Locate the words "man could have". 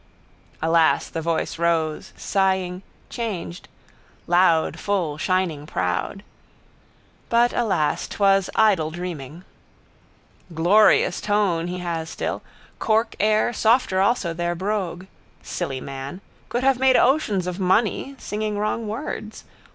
15.79-16.79